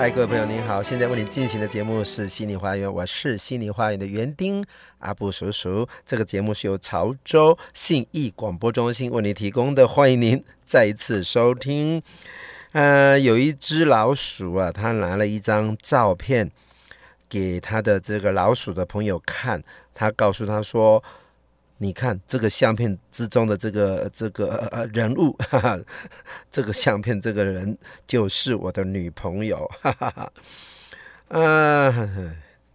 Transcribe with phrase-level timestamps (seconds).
[0.00, 0.82] 嗨，各位朋友，您好！
[0.82, 4.64] 现在为您进行的节目是《心灵花园》，我是《心灵花园》的园丁
[5.00, 5.86] 阿布叔叔。
[6.06, 12.02] 这个节目是由潮州信义广播中心为您提供的，欢迎您再一次收听。
[12.72, 16.50] 呃，有一只老鼠啊，他拿了一张照片
[17.28, 19.62] 给他的这个老鼠的朋友看，
[19.94, 21.04] 他告诉他说。
[21.82, 25.80] 你看这个相片之中的这个这个呃人物，哈哈，
[26.50, 30.30] 这个相片这个人就是我的女朋友，哈哈哈。
[31.28, 32.08] 啊，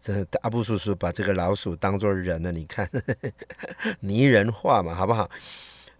[0.02, 2.90] 这阿布叔叔把这个老鼠当作人了，你看，
[4.02, 5.30] 拟人化嘛，好不好？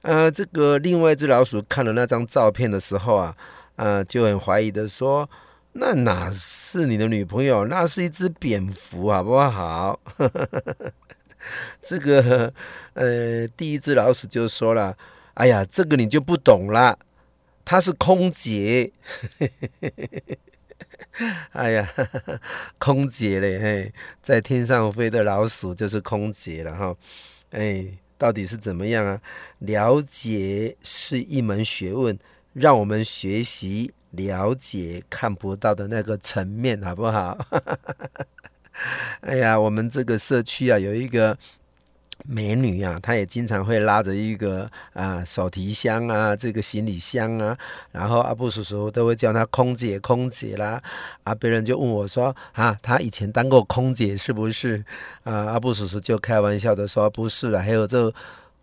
[0.02, 3.38] 呃，这个另外一只老鼠看了那张照片的时候啊，
[3.76, 5.30] 呃，就很怀疑的说
[5.78, 7.66] ：“那哪是你的女朋友？
[7.66, 10.00] 那是一只蝙蝠，好不好？”
[11.82, 12.54] 这个
[12.94, 14.98] 呃，第一只老鼠就说了
[15.36, 17.00] ：“哎呀，这个你就不懂了，
[17.64, 18.92] 她是空姐。
[21.52, 21.90] ”哎呀，
[22.78, 26.96] 空姐嘞，嘿，在天上飞的老鼠就是空姐了哈。
[27.52, 29.22] 哎，到底是怎么样啊？
[29.60, 32.20] 了解是一门学问，
[32.52, 37.38] 让我们学习了解看不到的那个层面，好不好？
[39.22, 41.38] 哎呀，我们这个社区啊，有一个
[42.28, 47.58] 美女啊，她也经常会拉着一个啊手提箱啊，这个行李箱啊，
[47.92, 50.82] 然后阿布叔叔都会叫她空姐，空姐啦。
[51.24, 54.84] 啊，别人就问我说啊，她以前当过空姐是不是？
[55.24, 58.14] 啊，阿布叔叔就开玩笑的说不是了，还有这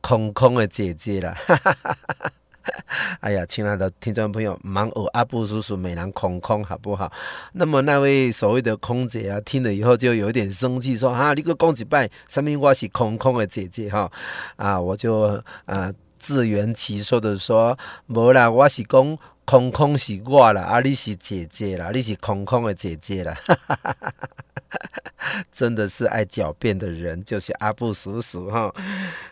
[0.00, 1.34] 空空的姐姐啦。
[1.46, 2.32] 哈哈哈哈
[3.20, 7.10] 哎呀，亲爱的听众朋友，忙偶，阿布叔叔美男空空好不好？
[7.52, 14.10] 那么那位所谓的空姐啊，听了以后就有点生气，说啊，你个公子拜，上面我是空空的姐姐哈，
[14.56, 23.34] 啊，我就啊自圆其说的说，无啦，我是讲空空是我啦，啊，你是姐姐啦，你是空空的姐姐啦。
[23.34, 28.72] 哈哈哈哈哈真的是爱狡辩的人，就是阿布叔叔哈。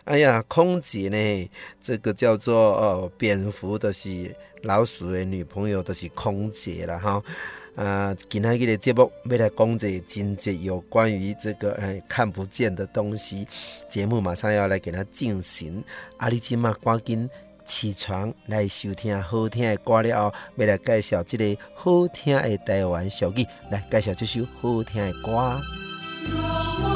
[0.03, 1.49] 哎呀，空姐呢，
[1.81, 7.21] 这个叫做呃蝙蝠的是老鼠的女朋友，都是空姐了哈。
[7.75, 13.47] 啊，今天的节目要来讲这真节有关于这个哎看不见的东西，
[13.89, 15.83] 节目马上要来给他进行。
[16.17, 17.29] 阿里吉玛赶紧
[17.71, 26.90] 起床来收听好听的歌了后，要来介绍这个好听的台湾小语，来介绍这首好听的歌。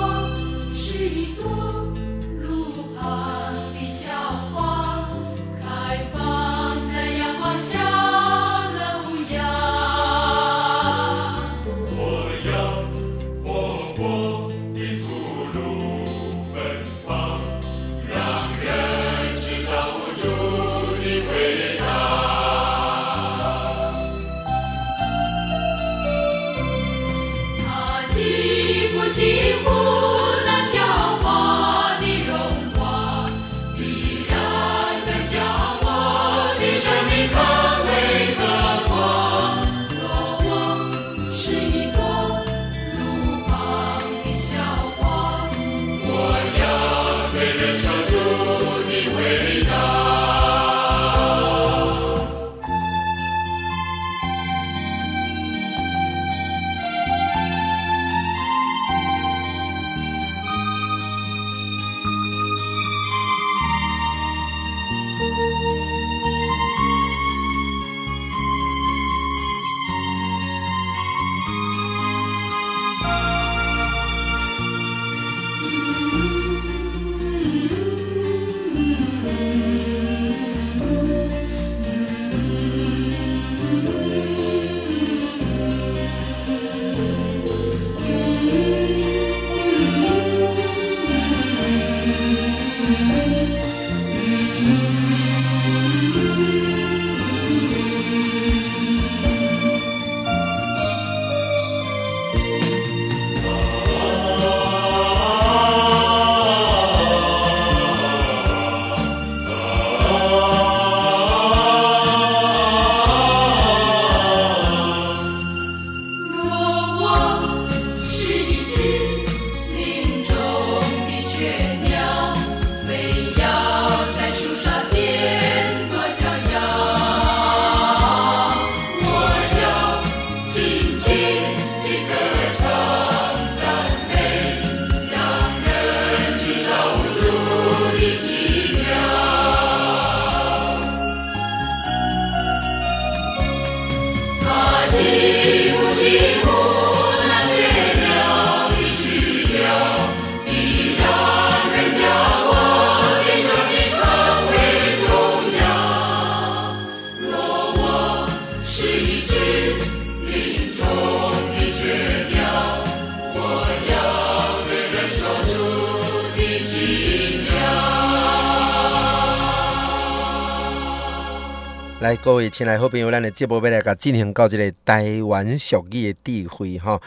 [172.06, 177.02] 来，各位亲爱好朋友，咱的节目要来甲进行到这个台湾俗语的智慧哈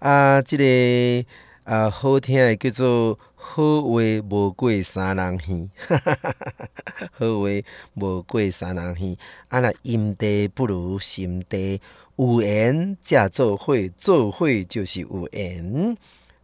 [0.00, 1.24] 啊，这个
[1.62, 5.68] 啊好听的叫做好话无过三人耳，
[7.12, 7.48] 好话
[7.94, 9.16] 无过三人耳，
[9.50, 11.80] 啊那阴地不如心地，
[12.16, 15.96] 有缘才做伙，做伙就是有缘，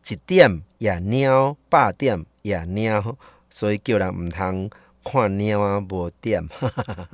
[0.09, 3.17] 一点也鸟，百点也鸟，
[3.51, 4.71] 所以叫人毋通。
[5.09, 6.49] 看猫啊，无点，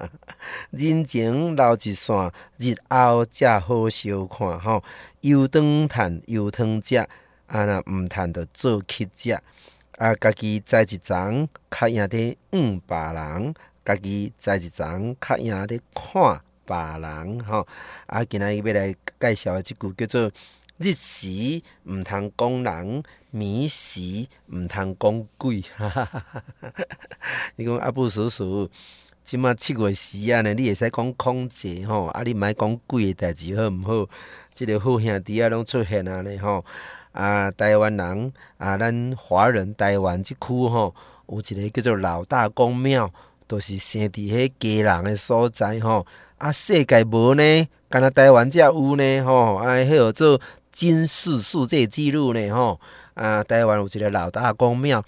[0.73, 4.83] 人情留一线，日后才好相看吼。
[5.21, 6.97] 又当趁又当食，
[7.47, 9.39] 啊若毋趁着做乞食。
[9.99, 13.53] 啊，家己栽一丛，较赢得养别人；
[13.85, 17.67] 家己栽一丛，较赢得看别人吼。
[18.06, 20.33] 啊，今仔日要来介绍的即句叫做。
[20.82, 25.62] 日时毋通讲人，眠时毋通讲鬼。
[27.56, 28.69] 你讲阿布叔叔，
[29.25, 34.08] 即马七月时啊呢，你会使讲空姐吼，啊你毋爱讲鬼诶代志好毋好？
[34.52, 36.64] 即、个好兄弟啊，拢出现啊咧吼。
[37.12, 40.94] 啊，台湾人啊，咱华人台湾即区吼，
[41.29, 43.12] 有一个叫做老大公庙，
[43.46, 46.06] 都、是生伫迄家人诶所在吼。
[46.38, 49.55] 啊，世界无呢，干那台湾才有呢吼。
[49.56, 50.40] 啊，迄号做。
[50.72, 52.50] 金氏世界纪录呢？
[52.50, 52.80] 吼
[53.14, 53.44] 啊！
[53.44, 55.04] 台湾有一个老大公庙，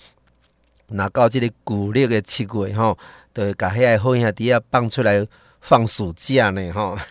[0.89, 2.97] 那到即个旧历的七月吼，
[3.33, 5.27] 就会甲遐个好兄弟啊放出来
[5.61, 6.71] 放暑假呢？
[6.73, 6.97] 吼。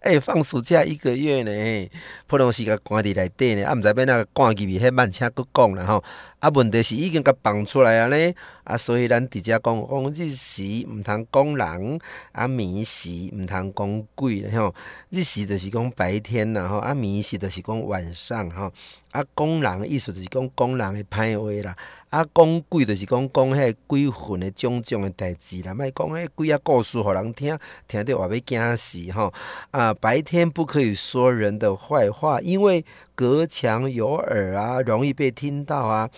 [0.00, 1.90] 哎、欸，放暑假一个月呢，
[2.26, 6.02] 普通时甲关伫内底呢，啊，毋知要哪个赶入去，迄慢车佫讲啦吼。
[6.40, 12.00] 啊，问题是已经甲放出来啊咧，啊，所以咱直接讲讲日时毋通讲人，
[12.30, 14.72] 啊，暝时毋通讲鬼吼。
[15.10, 18.72] 日时就是讲白天啦吼，啊，暝时就是讲晚上吼。
[19.10, 21.76] 啊，讲人的意思就是讲讲人的歹话啦。
[22.10, 25.74] 啊，讲鬼就是讲讲迄个鬼魂的种种的代志啦。
[25.74, 27.58] 莫讲迄鬼啊故事，互人听，
[27.88, 29.32] 听着话要惊死吼。
[29.72, 32.84] 啊，白天不可以说人的坏话，因为
[33.18, 36.08] 隔墙有耳啊，容易被听到啊。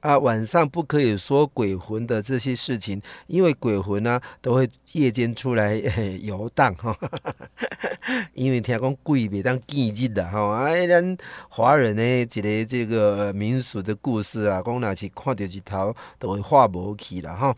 [0.00, 5.74] 啊，晚上不可以说鬼魂的这些事情，因为鬼魂呢、啊、都会夜间出来
[6.22, 6.94] 游荡哈。
[8.34, 11.16] 因为听讲鬼袂当见日的哈，哎，咱
[11.48, 17.56] 华人呢一个这个民俗的故事啊，讲若是看到一头都会化无去了哈。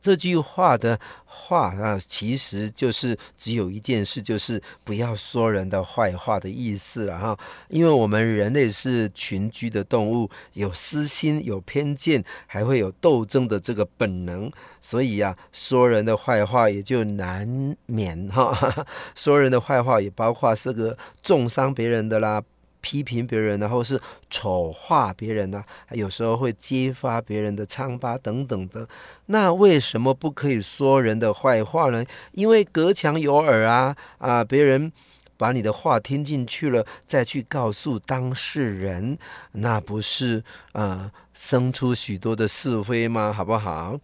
[0.00, 7.38] 这句话的话啊，其实就是只有一件事，就是不要说人的坏话的意思了哈。
[7.68, 14.50] 因为我们人类是群居的动物，有私心、有偏见，还会有斗争的这个本能，
[14.80, 18.86] 所以啊，说人的坏话也就难免哈。
[19.14, 22.42] 说人的坏话也包括这个重伤别人的啦。
[22.88, 25.92] 批评别人，然后是丑化别人呢、啊？
[25.92, 28.88] 有时候会揭发别人的疮疤等等的。
[29.26, 32.02] 那为什么不可以说人的坏话呢？
[32.32, 34.42] 因为隔墙有耳啊啊！
[34.42, 34.90] 别人
[35.36, 39.18] 把你的话听进去了，再去告诉当事人，
[39.52, 40.42] 那不是
[40.72, 43.30] 啊生出许多的是非吗？
[43.30, 44.00] 好不好？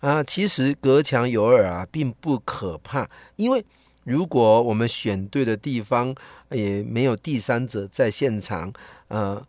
[0.00, 3.64] 啊，其实隔墙有耳啊，并不可怕，因为。
[4.06, 6.14] 如果我们选对的地方，
[6.50, 8.72] 也没有第三者在现场，
[9.08, 9.44] 呃，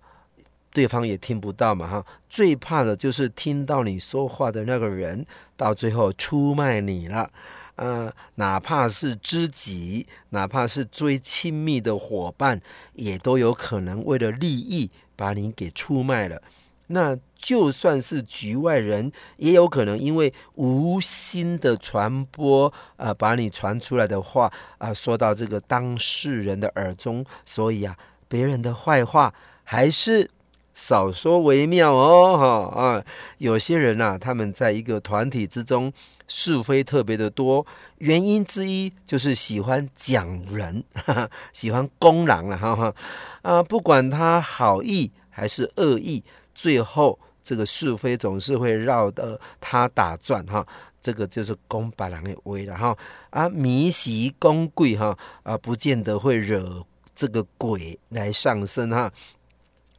[0.71, 2.05] 对方也听不到嘛，哈。
[2.27, 5.23] 最怕的就是听到你说话的那个人，
[5.55, 7.29] 到最后出卖你了，
[7.75, 12.59] 呃，哪怕是知己，哪怕是最亲密的伙伴，
[12.93, 16.41] 也都有可能为了利益把你给出卖了。
[16.87, 27.95] 那就算是局外人，也有可能因为无心的传播，啊、把你传出来的话，啊、说到这个当事人的耳中，所以啊，
[28.27, 30.29] 别人的坏话还是
[30.73, 32.37] 少说为妙哦，
[32.73, 33.03] 哈啊，
[33.37, 35.93] 有些人呐、他们在一个团体之中
[36.27, 37.65] 是非特别的多，
[37.99, 42.95] 原因之一就是喜欢讲人，哈 哈喜欢攻人了，哈哈，
[43.43, 46.23] 啊，不管他好意还是恶意。
[46.59, 50.67] 最后，这个是非总是会绕的他打转哈，
[50.99, 52.97] 这个就是讲别人的话了哈。
[53.29, 56.85] 啊，迷习讲鬼哈，啊，不见得会惹
[57.15, 59.09] 这个鬼来上身哈。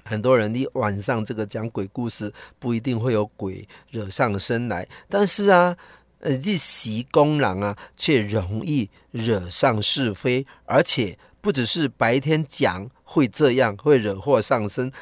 [0.04, 5.74] 很多人你晚上这个讲鬼故事，不一定会有鬼惹上身来，但是啊，
[6.20, 14.92] 呃，日时讲人啊，却容易惹上是非，而且不只是白天讲会这样，会惹祸上身。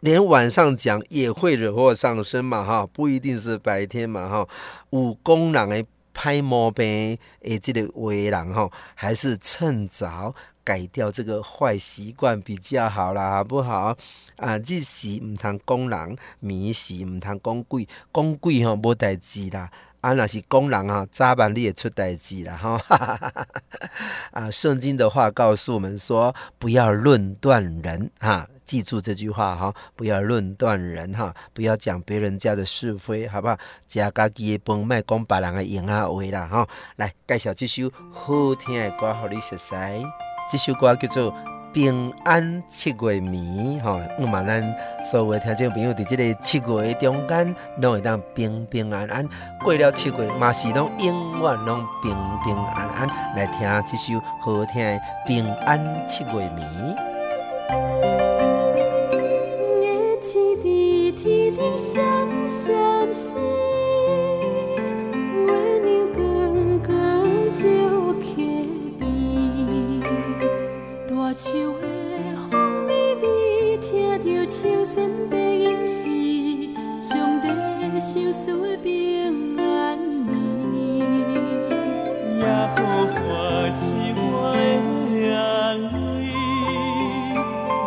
[0.00, 4.48] 连晚上讲也会惹祸上身嘛，哈，不一定是白天嘛，哈。
[4.90, 13.96] 有讲人的歹毛病，诶，这个为人哈，还是趁早改掉这个坏习惯比较好啦，好不好？
[14.36, 19.68] 啊，日时唔通讲人，暝时唔通讲鬼，讲鬼吼无代志啦。
[20.00, 22.80] 啊，若是讲人啊，早晚你也出代志啦哈。
[24.30, 33.56] 啊，圣经的话告诉我们说，不要论断人哈，记住这句话哈，不要论断人哈，不要讲别人家的是非，好不好？
[33.88, 36.68] 食家己的饭，莫讲别人的闲仔话啦哈。
[36.96, 39.74] 来介绍这首好听的歌，互你熟悉。
[40.50, 41.34] 这首歌叫做。
[41.70, 44.64] 平安七月暝，吼，我嘛咱
[45.04, 49.28] 所有的听众朋友，伫这个七月中间，拢会当平平安安
[49.62, 53.06] 过了七月，嘛是拢永远拢平平安安
[53.36, 54.96] 来听这首好听的
[55.26, 56.96] 《平安七月暝》。
[71.40, 71.86] 秋的
[72.50, 74.96] 风微微，听着秋山
[75.30, 76.02] 的吟时，
[77.00, 77.46] 上帝
[78.00, 80.34] 相思的平安暝。
[83.70, 83.84] 是
[84.16, 84.58] 我的
[85.36, 85.78] 安，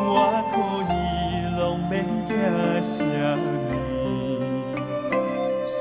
[0.06, 0.16] 我
[0.54, 0.56] 可
[0.94, 0.96] 以
[1.60, 1.92] 拢免
[2.28, 2.32] 惊
[2.82, 2.94] 啥
[3.36, 3.44] 物，
[5.66, 5.76] 虽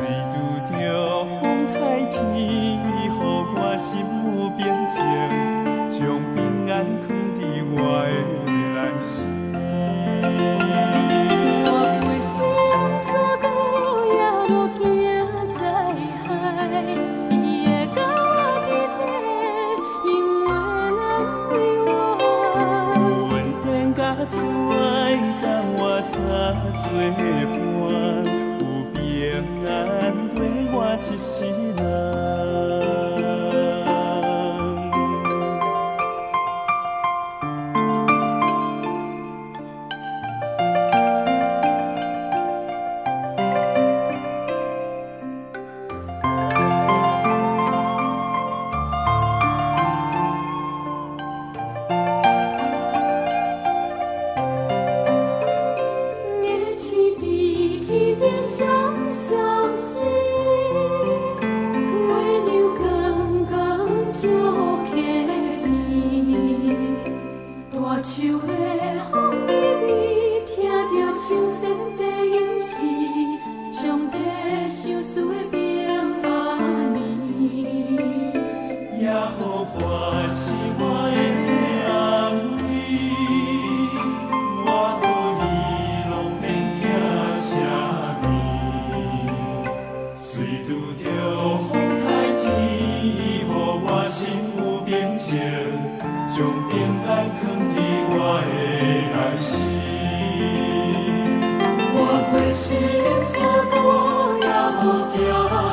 [105.31, 105.70] 来，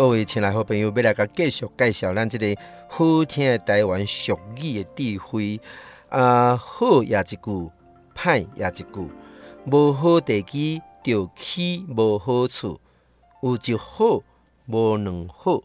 [0.00, 5.60] 各位亲爱好朋友，要来甲继续介绍咱这个好听的台湾俗语的智慧。
[6.08, 7.70] 啊，好也一句，
[8.16, 9.10] 歹也一句，
[9.70, 12.80] 无好地基就起无好处，
[13.42, 14.22] 有一好
[14.64, 15.62] 无两好，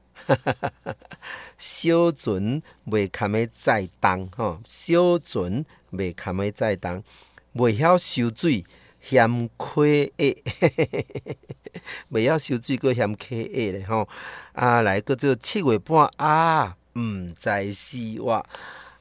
[1.58, 5.64] 小船袂堪的载重，吼，小船
[5.94, 7.02] 袂堪的载重，
[7.56, 8.66] 袂晓收水。
[9.08, 10.36] 嫌亏诶，
[12.12, 14.08] 袂晓收水，搁嫌亏诶咧吼。
[14.54, 17.00] 啊，来个做七月半啊，毋
[17.40, 18.44] 知死活。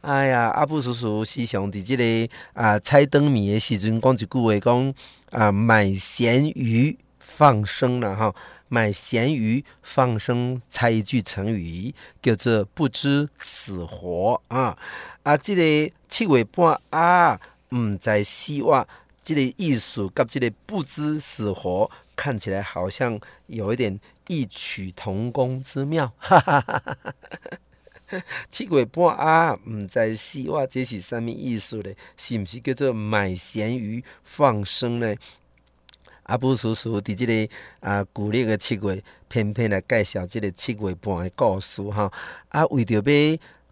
[0.02, 4.94] 哎呀，阿布叔叔时常伫即个啊猜灯谜的时阵讲一句话，讲
[5.30, 8.34] 啊买咸鱼放生了哈，
[8.68, 14.76] 买咸鱼放生，猜一句成语叫做不知死活啊。
[15.22, 18.86] 啊，即、这个七月半啊，毋知死活，
[19.24, 26.12] 即个意思甲即个不知死活看起来好像有一点异曲同工之妙，
[28.50, 31.96] 七月半啊，毋知死活，这是啥物意思咧？
[32.16, 35.18] 是毋是叫做买咸鱼放生咧？
[36.24, 37.48] 阿布叔叔伫即个
[37.80, 42.10] 啊旧历的七月，偏偏来介绍即个七月半的故事哈。
[42.48, 43.02] 啊，为着要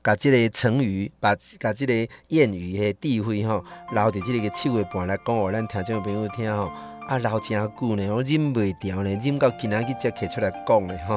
[0.02, 1.92] 甲即个成语，把甲即个
[2.28, 6.71] 谚语的智慧吼，留伫即个七月半来讲互咱听众朋友听吼。
[7.09, 11.16] 啊，留真久呢，我忍袂住呢，忍到今仔日才摕出来讲的吼。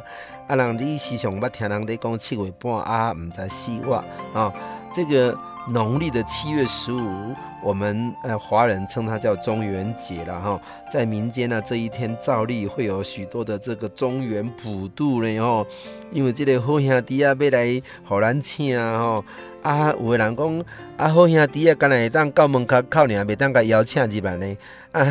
[0.48, 4.52] 啊，人你时常捌听人伫讲七月半啊，毋知死活啊。
[4.96, 10.58] 这个农历的七月十五，我们呃华人称它叫中元节了哈。
[10.90, 15.66] 在民间呢，这一天照例会有许多的这个中元普渡呢吼。
[16.10, 19.22] 因为这个好兄弟啊，要来好难请吼。
[19.66, 20.64] 啊，有个人讲
[20.96, 24.56] 啊，好兄弟啊，干来会当到门口口尔，袂当甲邀请入来呢。
[24.92, 25.04] 啊，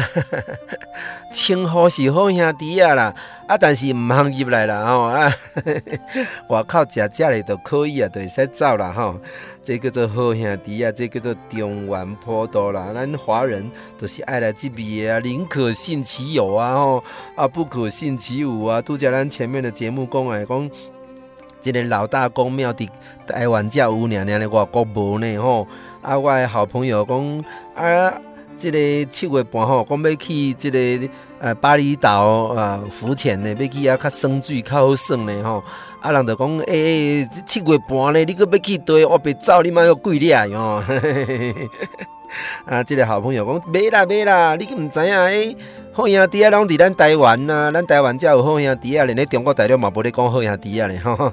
[1.31, 3.13] 称呼是好兄弟啊啦，
[3.47, 5.29] 啊，但是毋通入来啦吼啊。
[6.47, 9.19] 外口食食咧都可以啊，就会使走啦吼。
[9.61, 12.93] 这叫做好兄弟啊，这叫做中原普渡啦。
[12.95, 17.03] 咱华人都是爱来这边啊，宁可信其有啊吼，
[17.35, 18.81] 啊不可信其无啊。
[18.81, 20.71] 拄则咱前面的节目讲诶，讲。
[21.65, 22.87] 这个老大公庙伫
[23.25, 25.67] 台湾才有，娘娘的外国无呢吼。
[25.99, 28.13] 啊，我的好朋友讲啊，
[28.55, 28.77] 这个
[29.09, 32.21] 七月半吼，讲要去这个呃巴厘岛
[32.55, 35.63] 啊浮潜呢，要去遐较耍水较好耍呢吼。
[36.01, 39.07] 啊，人就讲诶、欸，七月半呢，你阁要去佗？
[39.09, 40.83] 我别走，你妈要跪咧哟。
[42.65, 45.57] 啊，这个好朋友讲，没啦没啦，你毋知影诶。
[45.95, 51.31] 好兄弟啊，拢伫咱台湾呐，咱台湾才有好兄弟啊，连咧中国大陆嘛无咧讲好兄弟啊咧吼。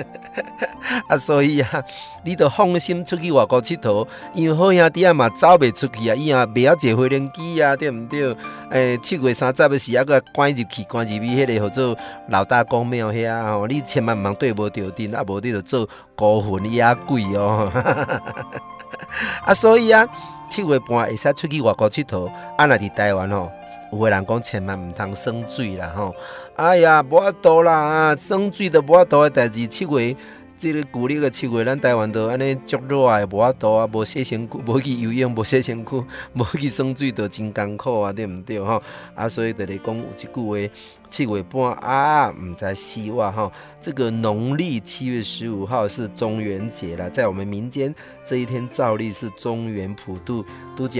[1.06, 1.84] 啊，所以啊，
[2.24, 8.34] 你着放心出去外国佚佗，因为好兄弟啊嘛走袂出去啊，伊也袂晓坐飞轮机啊，对毋对？
[8.70, 11.98] 诶、欸，七月三十的时啊，搁关入去，关入去迄个叫做
[12.30, 17.70] 老大公庙遐吼，你千万毋通对无着阵，啊无你着做孤魂野鬼哦。
[19.44, 20.08] 啊，所以啊。
[20.48, 23.50] 七月半会使出去外国佚佗，啊，若伫台湾吼，
[23.92, 26.14] 有个人讲千万毋通耍水啦吼。
[26.56, 29.66] 哎呀，无法度啦，耍水都无法度的代志。
[29.66, 30.16] 七月，
[30.64, 38.82] 这个旧历的七月，咱台湾都安尼足热的，无法度啊，无洗身躯，无去游泳，无洗身躯， 无去耍水，都真艰苦啊，对毋对吼？
[39.14, 40.74] 啊，所以就来讲有一句话。
[41.10, 43.52] 七月半啊，毋知死活哈。
[43.78, 50.42] 这个农历七月十五号是中元节了，在我们民间这一天照例是中元普渡。
[50.74, 50.98] 拄只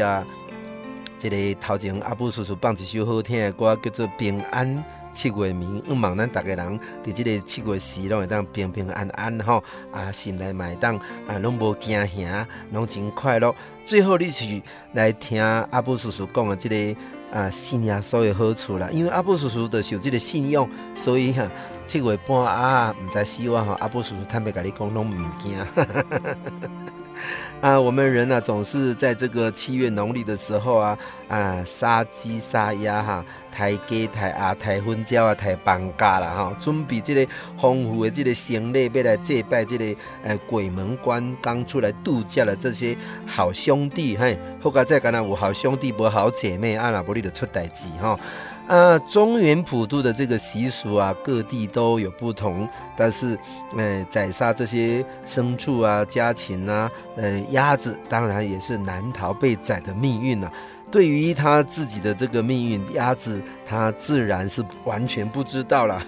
[1.17, 5.83] 这个头前阿布叔叔放一首好听的歌，叫做《平安七月眠》。
[5.87, 13.55] 希望咱逐个人伫这个七月时拢会当平平安安吼，啊，心内嘛会当啊，拢无惊吓，拢真快乐。
[13.87, 17.01] 最后，你去来听阿布叔叔讲的这个。
[17.35, 21.51] 啊，信耶稣有好处啦，因为阿布叔叔就是有这个信用，所以哈、啊，
[21.85, 25.59] 七月半啊，毋知死活吼，阿布叔叔坦白甲你讲，拢毋惊。
[27.61, 42.95] 啊，我们人呢、啊，总是在这个七月农历的时候啊，啊，杀鸡杀鸭哈，抬鸡抬鸭抬粉鸟啊，抬放假啦哈，准备这个丰富的这个行李，要来祭拜这个呃鬼门关刚出来度假的这些
[43.27, 48.19] 好兄弟嘿，后加再讲呢，有好兄弟无好姐妹，啊，那不利的出代志哈。
[49.11, 52.69] 中原普渡的这个习俗啊，各地都有不同。
[52.97, 53.39] 但是，
[53.77, 60.53] 呃，宰杀这些牲畜啊、家禽啊，呃，鸭子当然也是难逃被宰的命运呐、啊。
[60.91, 66.01] 对于他自己的这个命运，鸭子他自然是完全不知道了。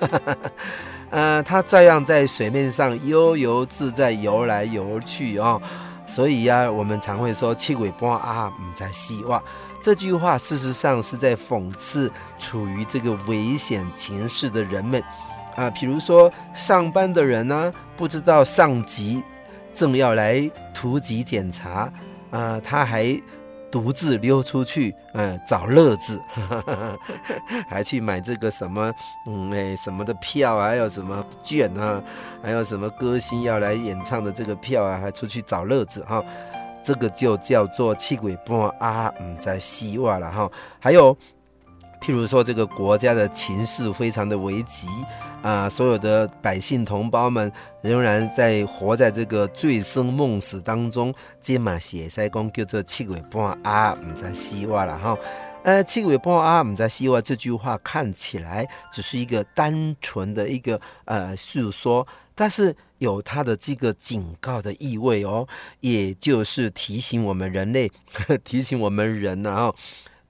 [1.10, 5.62] 呃， 他照样在水面上悠游自在游来游去啊、哦。
[6.06, 9.42] 所以呀、我们常会说七月半啊，毋知死活。
[9.86, 15.00] 这句话事实上是在讽刺处于这个危险情势的人们，
[15.54, 19.22] 啊，比如说上班的人呢、不知道上级
[19.72, 21.88] 正要来突击检查，
[22.32, 23.16] 啊，他还
[23.70, 26.20] 独自溜出去，嗯，找乐子，
[27.70, 28.92] 还去买这个什么，
[29.28, 32.02] 嗯，哎，什么的票啊，还有什么券啊，
[32.42, 36.20] 还有什么歌星要来演唱的这个票啊，还出去找乐子哈。
[36.86, 40.48] 这个就叫做气鬼半啊，毋知死活了哈。
[40.78, 41.12] 还有
[42.00, 44.86] 譬如说，这个国家的情势非常的危急
[45.42, 51.12] 啊，所有的百姓同胞们仍然在活在这个醉生梦死当中。
[51.42, 55.18] 这嘛是会使讲叫做气鬼半啊，唔知死活了哈。
[55.64, 65.46] 呃，七鬼半啊，唔知死活这句话看起来只是一个单纯的一个呃诉说，但是有它的这个警告的意味哦，
[65.80, 67.90] 也就是提醒我们人类，
[68.44, 69.72] 提醒我们人啊。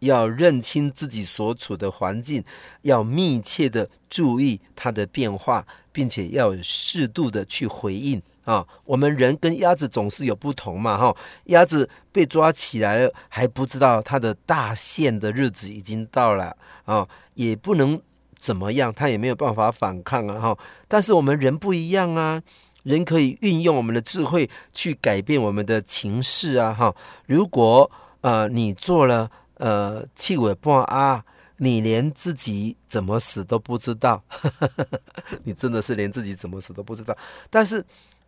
[0.01, 2.45] 要认清自己所处的环境，
[2.83, 8.65] 要密切的注意它的变化，并且要适度的去回应啊。
[8.85, 11.17] 我们人跟鸭子总是有不同嘛，哈。
[11.45, 17.99] 鸭子被抓起来了，还不知道它的大限的日子已经到了啊，也不能
[18.47, 20.59] 怎么样，他也没有办法反抗啊，哈。
[20.87, 22.41] 但是我们人不一样啊，
[22.85, 26.95] 人可以运用我们的智慧去改变我们的情势啊，哈。
[27.27, 29.29] 如果呃你做了。
[29.59, 31.25] 呃，七月半啊，
[31.57, 34.23] 你连自己怎么死都不知道，
[35.45, 37.17] 你真的是连自己怎么死都不知道。
[37.49, 37.83] 但是，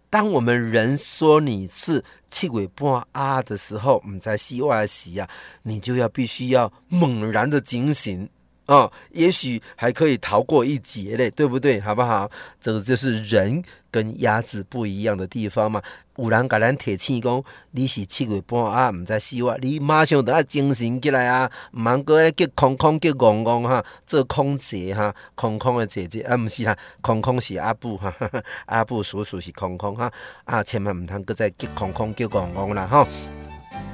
[0.09, 5.29] 当我们人说你是气鬼半啊的时候，我们在西外西啊，
[5.65, 8.27] 你就要必须要猛然的警醒。
[8.69, 11.81] 哦，也许还可以逃过一劫嘞，对不对？
[11.81, 12.31] 好不好？
[12.61, 15.83] 这个就是人跟鸭子不一样的地方嘛。
[16.17, 28.13] 有人甲咱提醒讲，你是七月半啊，唔知死活，你马上都要精神起来啊，唔通搁爱叫空空叫怣怣哈，做空姐哈，空空的姐姐啊，唔是啦，空空是阿布哈，
[28.67, 30.13] 阿布叔叔是空空哈，
[30.45, 33.07] 啊，千万唔通搁再叫空空叫怣怣啦哈。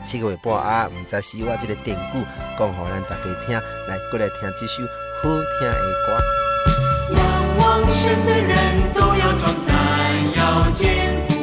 [0.04, 2.18] 七月半啊，唔知死活，这个典故
[2.58, 4.82] 讲互咱大家听，来过来听这首
[5.22, 5.74] 好听的
[6.06, 7.16] 歌。
[7.16, 7.18] 仰
[7.58, 9.74] 望神的人都要壮胆，
[10.36, 11.33] 要坚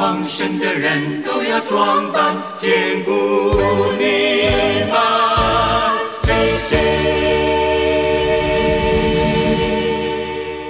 [0.00, 3.10] 往生的人都要装扮坚固
[3.98, 6.30] 的马背。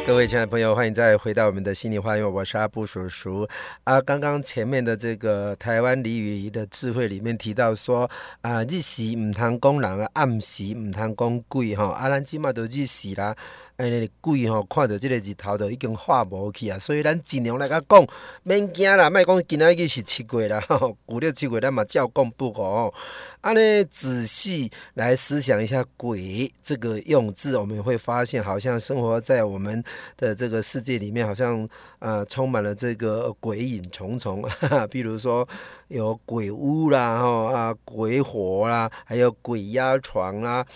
[0.04, 3.48] 各位亲爱的朋友，欢迎再回到我们的心灵花园，我是阿布叔叔
[3.84, 4.00] 啊。
[4.00, 11.92] 刚刚前面的这个台湾俚语的智慧里面提到说啊，日时唔通讲人啊，暗时唔通讲鬼哈。
[11.92, 13.36] 啊，咱今嘛都日时啦。
[13.80, 18.06] 哎，鬼吼，看到这个日头都已经化无去啊，所以咱尽量来甲讲，
[18.42, 20.62] 免惊啦，莫讲今仔日是七月啦，
[21.06, 22.92] 古六七月咱嘛照讲不哦。
[23.40, 29.82] 啊，呢仔细来思想一下“鬼”这个用字，我们会发现，好像生活在我们
[30.18, 31.66] 的这个世界里面，好像
[32.00, 34.42] 呃充满了这个鬼影重重。
[34.42, 35.48] 哈哈，比如说
[35.88, 40.66] 有鬼屋啦，吼啊，鬼火啦，还有鬼压床啦。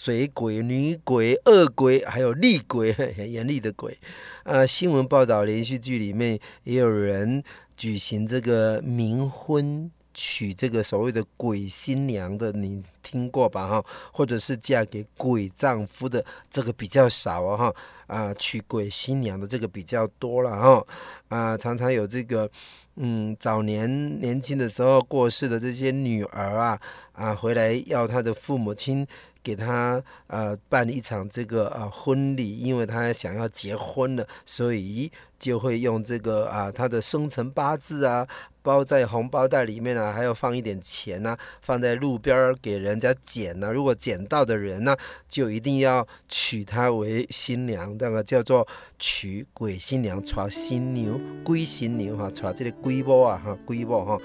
[0.00, 3.98] 水鬼、女鬼、恶鬼，还有厉鬼，很 严厉的鬼。
[4.44, 7.42] 啊，新闻报道连续剧里面也有人
[7.76, 13.66] 举行这个冥婚娶这个所谓的鬼新娘的，你听过吧？
[13.66, 17.74] 哈，或者是嫁给鬼丈夫的，这个比较少啊，哈，
[18.06, 20.86] 啊，娶鬼新娘的这个比较多了，哈，
[21.26, 22.48] 啊，常常有这个，
[22.94, 26.80] 嗯，早年年轻的时候过世的这些女儿啊，
[27.12, 29.04] 啊，回来要她的父母亲。
[29.48, 38.28] 给他呃办一场这个呃婚礼，因为他想要结婚了，所以就会用这个啊他的生辰八字啊
[38.60, 43.72] 包在红包袋里面啊，还要放一点钱呐、啊，放在路边给人家捡呢、啊。
[43.72, 44.94] 如果捡到的人呢，
[45.26, 54.18] 就一定要娶她为新娘，那个叫做娶鬼新娘，娶新娘，鬼新娘哈，娶这个鬼婆啊哈，鬼婆哈。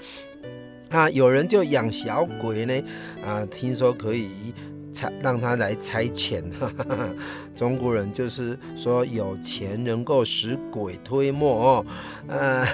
[0.90, 2.84] 啊，有人就养小鬼呢，
[3.24, 4.52] 啊，听说可以。
[4.94, 7.08] 拆让他来拆钱，哈哈哈，
[7.54, 11.86] 中国人就是说有钱能够使鬼推磨哦，
[12.28, 12.64] 呃，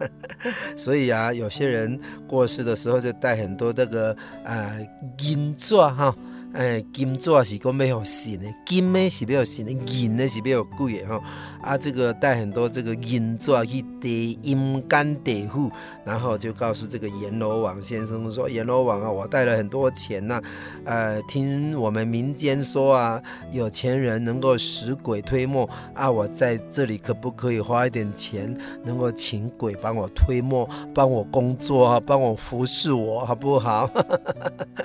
[0.76, 4.14] 所以啊，有些人过世的时候就带很多这个
[4.44, 4.86] 呃
[5.20, 6.14] 银镯哈。
[6.54, 11.20] 哎，金纸是讲没有神的，金的是没有神的，银的是没有鬼的哈。
[11.60, 15.68] 啊，这个带很多这个银纸去地阴干地府，
[16.04, 20.42] 然后就告诉这个阎罗王先生说：“阎罗王啊，我带了很多钱呐、啊，
[20.84, 33.90] 呃，听我们民间说啊，有钱人能够使鬼推磨啊，我在这里可不可以花一点钱，能够请鬼帮我推磨，帮我工作啊，帮我服侍我，好不好？”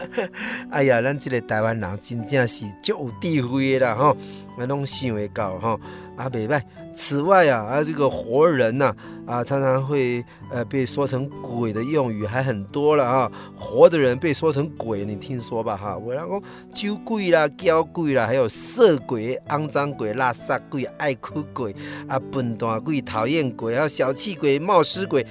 [0.71, 4.15] 哎呀，咱这个台台湾人真正是足有智慧的啦，吼，
[4.58, 5.78] 我拢想会到吼，
[6.15, 6.62] 啊，袂歹。
[6.95, 8.95] 此外啊，啊，这个活人呐，
[9.28, 13.30] 啊，常常会呃被说成鬼的用语还很多了啊。
[13.58, 15.76] 活的人被说成鬼，你听说吧？
[15.76, 16.41] 哈，我讲
[16.72, 21.76] 酒鬼啦、娇鬼啦，还有色鬼、肮脏鬼、垃圾鬼、爱哭鬼
[22.08, 25.28] 啊、笨蛋鬼、讨厌鬼啊、小气鬼、冒失鬼。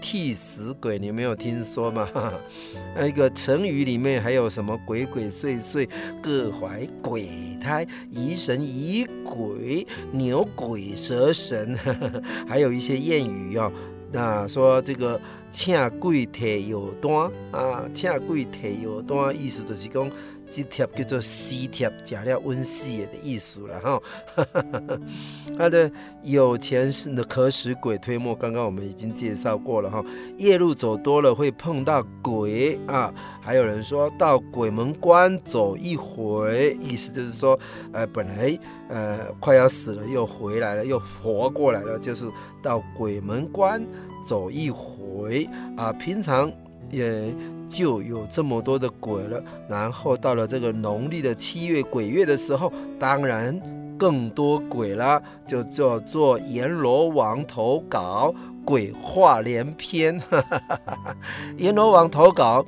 [0.00, 2.08] 替死鬼，你没有听说吗？
[2.96, 5.88] 那个成语里面还有什么鬼鬼祟祟、
[6.22, 7.28] 各怀鬼
[7.60, 11.76] 胎、疑神疑鬼、牛鬼蛇神，
[12.48, 13.72] 还有一些谚语哦。
[14.12, 20.10] 那说这个请鬼提药单啊，请鬼提药单，意思就是讲。
[20.48, 24.00] 这帖叫做西帖，假料温死的意思了哈。
[25.58, 25.90] 他的
[26.22, 30.04] 有钱是的可使鬼推磨，刚刚我们已经介绍过了哈。
[30.36, 37.58] 夜路走多了会碰到鬼啊，还有人说到鬼门关走一回，意思就是说，
[37.92, 42.30] 呃，本来呃快要死了，又回来了，又活过来了，就是
[42.62, 43.84] 到鬼门关
[44.24, 45.92] 走一回啊。
[45.92, 46.52] 平常
[46.90, 47.34] 也。
[47.68, 53.60] 就有这么多的鬼了，然后到了这个农历的七月鬼月的时候，当然
[53.98, 58.32] 更多鬼了，就叫做阎罗王投稿，
[58.64, 60.22] 鬼话连篇。
[61.58, 62.64] 阎罗王投稿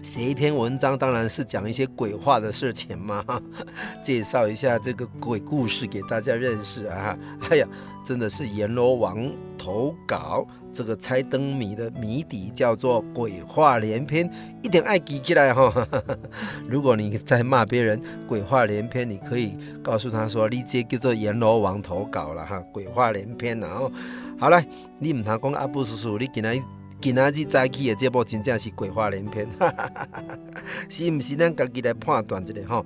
[0.00, 3.22] 写一篇文章，当然是讲一些鬼话的事情嘛，
[4.02, 7.14] 介绍一下这个鬼故事给大家认识啊。
[7.50, 7.68] 哎呀，
[8.02, 10.46] 真的是阎罗王投稿。
[10.76, 14.30] 这个猜灯谜的谜底叫做“鬼话连篇”，
[14.62, 15.72] 一点爱记起来哈。
[16.68, 23.90] 如果你在骂别人“鬼话连篇”，你可以告诉他说：“你这叫做阎罗王投稿了哈，鬼话连篇然后
[24.38, 24.62] 好了，
[24.98, 26.62] 你唔通讲阿布叔叔，你今仔
[27.00, 29.48] 今仔日早起的这部真正是鬼话连篇，
[30.90, 31.36] 是唔是？
[31.36, 32.84] 咱家己来判断一下哈。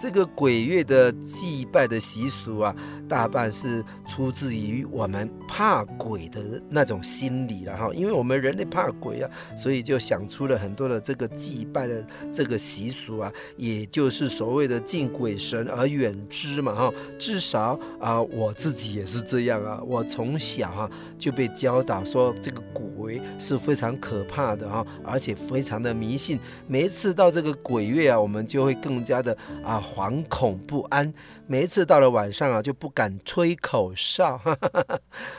[0.00, 2.74] 这个鬼月的祭拜的习俗啊，
[3.06, 7.90] 大半是出自于我们怕鬼的那种心理了哈。
[7.92, 16.90] 因为我们人类怕鬼啊，所以就想出了很多的这个祭拜的这个习俗啊，也就是所谓的敬鬼神而远之嘛哈。
[17.18, 19.82] 至少啊，我自己也是这样啊。
[19.84, 26.40] 我从小啊就被教导说，这个鬼是非常可怕的哈，而且非常的迷信。
[26.66, 29.78] 每一次到这个鬼月啊，我们就会更加的啊。
[29.90, 31.12] 惶恐不安，
[31.46, 34.98] 每一次到了晚上啊，就不敢吹口哨，哈哈哈，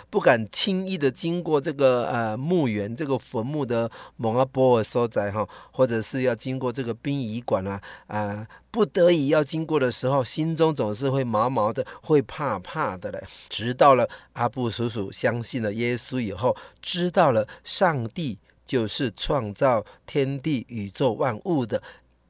[0.09, 13.23] 不敢轻易的经过这个呃墓园、这个坟墓的蒙阿波尔所在哈，或者是要经过这个殡仪馆啊啊、呃，不得已要经过的时候，心中总是会毛毛的，会怕怕的嘞。
[13.47, 21.81] 直到了阿布叔叔相信了耶稣以后，知道了上帝就是创造天地宇宙万物的。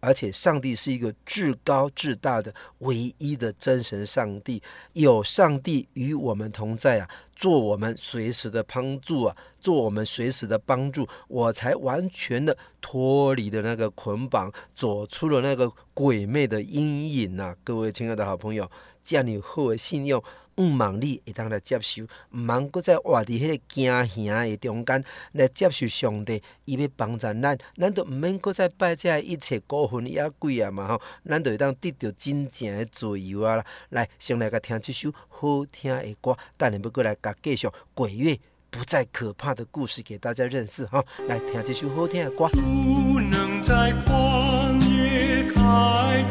[0.02, 4.62] 而且上帝是一个至高至大的唯一的真神上帝，
[4.94, 17.56] 有上帝与我们同在啊，做我们随时的帮助啊，做我们随时的帮助，我才完全的脱离了那个捆绑，走出了那个鬼魅的阴影呐、啊！
[17.64, 18.70] 各位亲爱的好朋友，
[19.04, 20.22] 叫你好的信用，
[20.56, 23.92] 毋茫你会当来接受，毋茫搁再活伫迄个惊
[24.26, 33.64] 吓的中间来接受上帝，伊要帮助咱，咱都毋免搁再拜这一切孤魂野鬼啊嘛吼，咱就会当得到真正的自由啊！
[33.90, 38.38] 来，先来甲听这首好听的歌，等下要过来甲继续鬼月
[38.70, 41.04] 不再可怕的故事给大家认识哈！
[41.28, 42.48] 来听这首好听的歌。
[42.50, 46.24] 不能在旷野开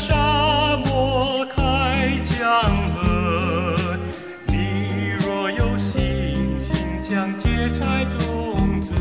[0.00, 3.98] 沙漠开江河。
[4.46, 8.94] 你若有信心，像芥菜种子，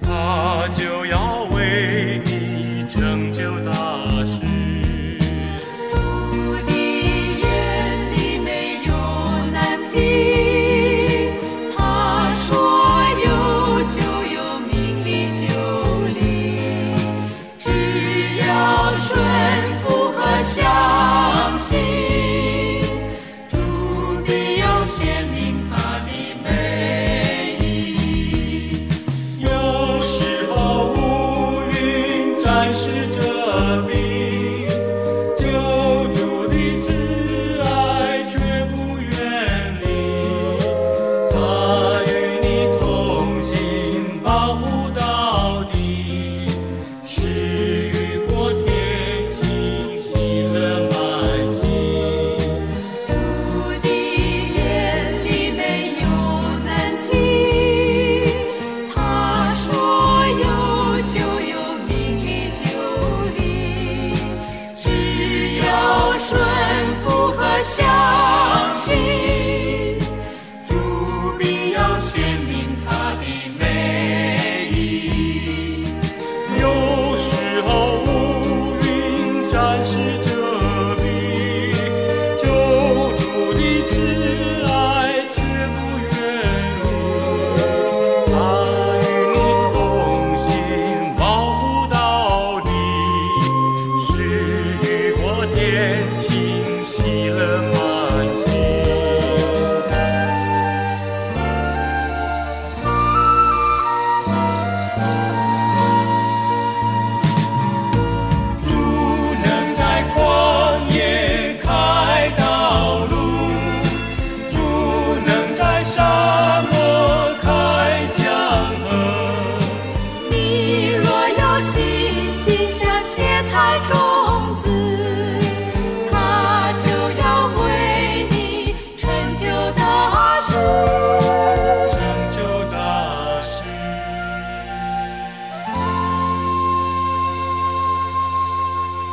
[0.00, 1.44] 他就要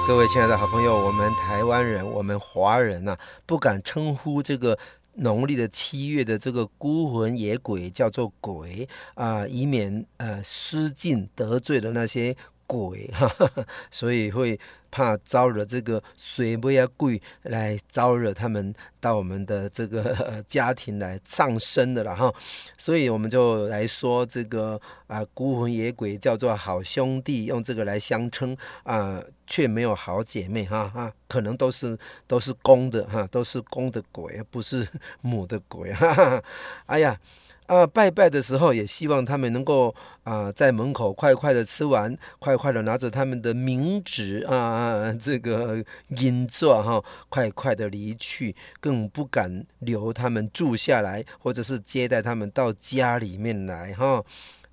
[0.09, 4.75] 各位亲爱的好朋友，我们台湾人，我们华人呐、不敢称呼这个
[5.13, 14.59] 农历的七月的这个孤魂野鬼叫做鬼啊、以免呃失敬得罪了那些鬼哈， 哈，所以会
[14.91, 22.33] 怕招惹这个水不要鬼来招惹他们到我们的这个、家庭来上身的了哈，
[22.77, 29.23] 所以我们就来说这个啊、孤魂野鬼叫做好兄弟，用这个来相称啊。
[29.51, 34.87] 却没有好姐妹哈哈，可能都是都是公的哈，都是公的鬼，不是
[35.21, 36.43] 母的鬼哈哈。
[36.85, 37.19] 哎呀，
[37.69, 39.93] 啊拜拜的时候也希望他们能够
[40.23, 45.85] 啊在门口快快的吃完，快快的拿着他们的冥纸啊这个
[46.17, 54.23] 银座哈，快快的离去，更不敢留他们住下来，或者是接待他们到家里面来哈。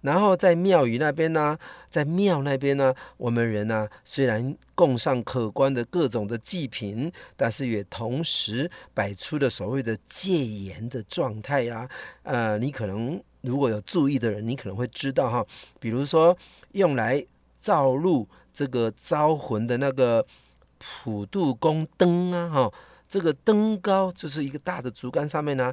[0.03, 1.59] 然后在庙宇那边呢、
[1.91, 11.91] 在庙那边呢、我们人呢、啊，虽然供上可观的各种的祭品，但是也同时摆出了所谓的戒严的状态啦、啊。
[12.23, 15.45] 呃，你可能如果有注意的人，你可能会知道哈，
[15.81, 16.37] 比如说
[16.73, 17.25] 用来
[17.61, 20.25] 照路这个招魂的那个
[20.79, 22.73] 普度宫灯啊，哈，
[23.09, 25.73] 这个灯高就是一个大的竹竿上面呢、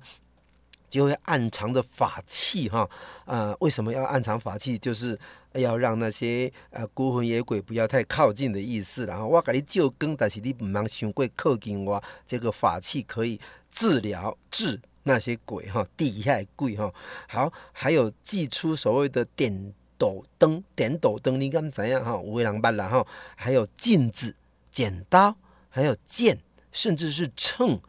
[0.93, 2.87] 就会暗藏的法器哈，
[3.25, 4.77] 呃，为什么要暗藏法器？
[4.77, 5.17] 就是
[5.53, 9.07] 要让那些呃孤魂野鬼不要太靠近的意思。
[9.07, 12.03] 然后我给你照光，但是你不能想过靠近我。
[12.27, 13.41] 这个法器可以
[13.71, 16.93] 治疗治那些鬼哈，地下鬼哈。
[17.27, 22.21] 好，还有祭出所谓的点斗灯，点斗灯你敢知样哈？
[22.23, 23.03] 有的人捌啦哈。
[23.35, 24.35] 还有镜子、
[24.71, 25.35] 剪刀，
[25.69, 26.37] 还有剑，
[26.71, 27.81] 甚至是秤。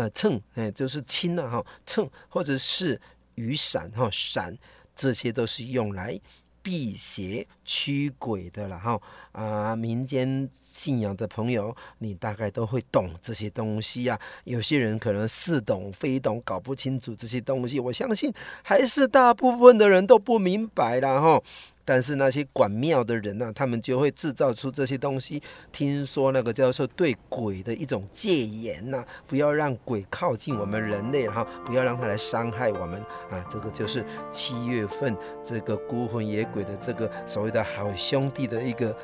[0.00, 2.98] 呃，秤，哎，就是轻了哈，秤或者是
[3.34, 4.56] 雨伞哈，伞，
[4.96, 6.18] 这些都是用来
[6.62, 8.98] 辟邪驱鬼的了哈
[9.32, 14.20] 啊，民间信仰的朋友，你大概都会懂这些东西呀、啊。
[14.44, 17.78] 有些人可能似懂非懂，搞不清楚这些东西。
[17.78, 18.32] 我相信
[18.62, 21.42] 还是大部分的人都不明白了哈。
[21.84, 25.42] 但是那些管庙的人呢、他们就会制造出这些东西。
[25.72, 33.00] 听说那个叫做对鬼的一种戒严呐、不要让鬼靠近我们人类哈，不要让他来伤害我们
[33.30, 33.44] 啊。
[33.48, 38.94] 这个就是七月份这个孤魂野鬼的这个所谓的好兄弟的一个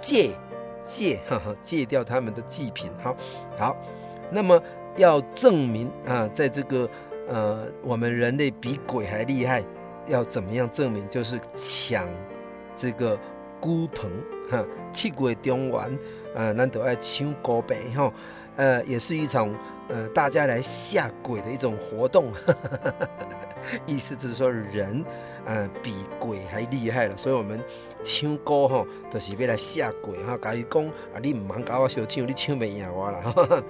[0.00, 0.30] 戒
[0.86, 2.90] 戒哈哈，戒掉他们的祭品。
[3.02, 3.16] 好，
[3.58, 3.76] 好，
[4.30, 4.62] 那么
[4.96, 6.88] 要证明啊，在这个
[7.28, 9.64] 呃，我们人类比鬼还厉害。
[10.08, 11.08] 要怎么样证明？
[11.08, 12.08] 就是抢
[12.76, 13.18] 这个
[13.60, 14.10] 孤棚
[14.50, 15.98] 哈，七鬼中元，
[16.34, 18.12] 呃，难得爱抢孤棚吼，
[18.56, 19.52] 呃，也是一场
[19.88, 22.32] 呃大家来吓鬼的一种活动，
[23.86, 25.04] 意思就是说人
[25.44, 27.60] 呃比鬼还厉害了，所以我们
[28.04, 33.64] 抢孤哈，都、就是要来吓鬼哈，甲伊讲啊，你唔忙搞我小抢，你抢不赢我了。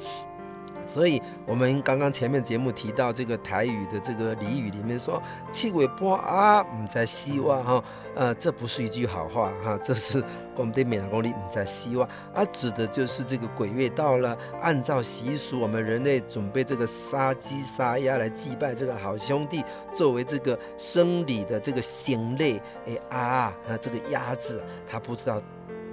[0.89, 5.23] 所以，我们刚刚前面节目提到这个台语的这个俚语里面说
[5.53, 7.85] “七鬼波啊，唔在希望哈”，
[8.17, 10.25] 呃，这不是一句好话哈，这是
[10.57, 19.63] 我们的闽南语里唔在希望啊，指的就是这个鬼月到了，按照习俗，我们人类准备这个杀鸡杀鸭来祭拜这个好兄弟，
[19.93, 22.59] 作为这个生理的这个先例。
[22.87, 25.39] 哎啊啊，这个鸭子，他不知道。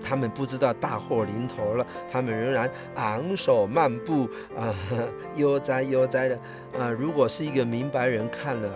[0.07, 4.69] 他们不知道大祸临头了，他们仍然昂首漫步啊，
[5.35, 6.39] 悠哉悠哉的
[6.77, 6.89] 啊。
[6.91, 8.69] 如果是一个明白人看了，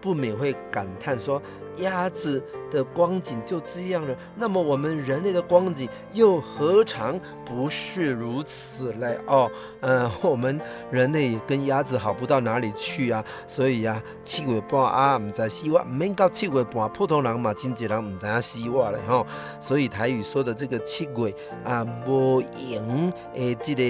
[0.00, 1.40] 不免会感叹说。
[1.76, 9.16] 鸭子的光景就这样了，那么我们人类的光景又何尝不是如此嘞？
[9.26, 19.24] 哦，嗯、呃，我们人类也跟鸭子好不到哪里去啊，所以呀、啊，七月半啊，唔知死活，唔免到七月半，普通人嘛，真济人唔知影死活嘞吼。
[19.60, 21.34] 所以台语说的这个七月
[21.64, 23.82] 啊，无迎诶，这个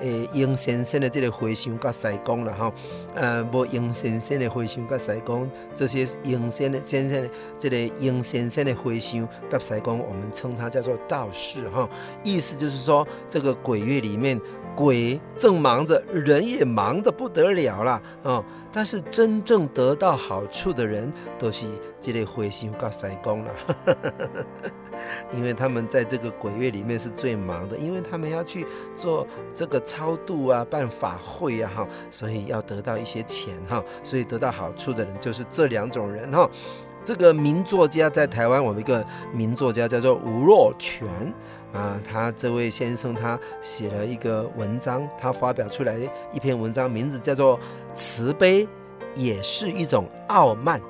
[0.00, 2.72] 诶，迎先生的这个回乡甲西公了哈，
[3.14, 7.28] 呃，无迎先生的回乡甲西公，这些迎先的先生。
[7.58, 11.88] 这个迎先生的回乡，甲西公，我们称他叫做道士哈，
[12.24, 14.40] 意思就是说，这个鬼月里面，
[14.76, 18.44] 鬼正忙着，人也忙得不得了了啊。
[18.72, 21.66] 但是真正得到好处的人，都是
[22.00, 23.52] 这个回乡甲西公了，
[25.32, 36.48] 因为他们在这个鬼月里面是最忙的，因为他们要去做这个超度啊、办法会啊哈，所以要得到一些钱哈，所以得到好处的人就是这两种人哈。
[37.04, 41.08] 这个名作家在台湾，我们一个名作家叫做吴若权
[41.72, 45.96] 啊，他这位先生他写了一个文章，他发表出来
[46.32, 47.58] 一篇文章，名字叫做
[47.92, 48.68] 《慈悲
[49.16, 50.80] 也是一种傲慢》，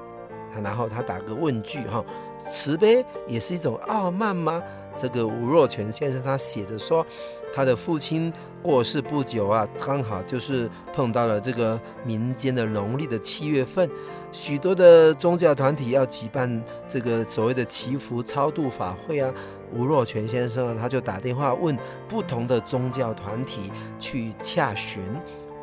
[0.62, 2.04] 然后他打个问句哈，
[2.50, 4.62] 慈悲也是一种傲慢吗？
[4.94, 7.06] 这个吴若权先生他写着说，
[7.54, 8.30] 他的父亲
[8.62, 13.88] 过世不久啊，刚好就是碰到了这个民间的农历的七月份。
[14.32, 19.32] 许多的宗教团体要举办这个所谓的祈福超度法会啊，
[19.72, 21.76] 吴若权先生他就打电话问
[22.06, 25.02] 不同的宗教团体去洽询，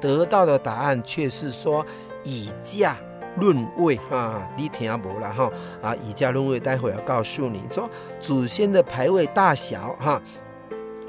[0.02, 1.86] 得到的答案却是说
[2.24, 2.98] 以价
[3.40, 10.22] 论位啊，你听无啦哈啊，以家论位，待会要告诉你说祖先的牌位大小哈，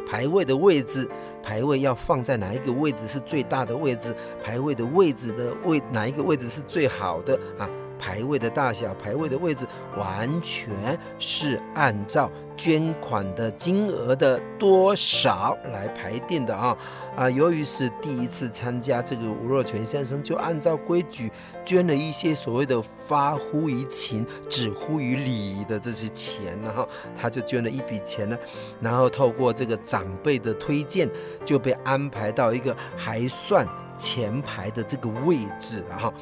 [0.09, 1.09] 牌位的位置。
[1.43, 4.15] 牌位要放在哪一个位置是最大的位置？
[4.45, 7.67] 牌位的位置的位哪一个位置是最好的啊？
[8.01, 9.67] 牌位的大小，牌位的位置，
[9.99, 16.77] 完全是按照捐款的金额的多少来排定的啊
[17.15, 17.29] 啊！
[17.29, 21.31] 由于是第一次参加，这个吴若权先生就按照规矩
[21.63, 26.89] 捐了一些所谓的发乎于情、止乎于礼的这些钱，然后
[27.21, 28.39] 他就捐了一笔钱呢，
[28.81, 31.07] 然后透过这个长辈的推荐，
[31.45, 36.13] 就被安排到一个还算前排的这个位置，然后。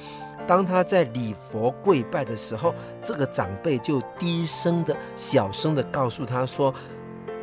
[0.48, 6.72] 当他在礼佛跪拜的时候，这个长辈就低声的、小声的告诉他说：“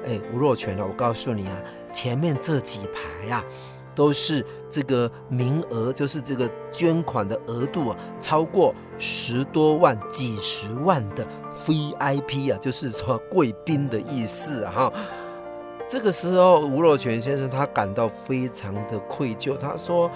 [0.03, 1.62] 哎，吴若权啊，我告诉你啊，
[1.93, 3.45] 前面这几排啊，
[3.93, 14.72] 都是这个名额，就是这个捐款的额度啊，超过十多万、几十万的 VIP 啊，就是说贵宾的意思啊。
[14.76, 14.93] 哈，
[15.88, 20.10] 这个时候，吴若权先生他感到非常的愧疚，他说。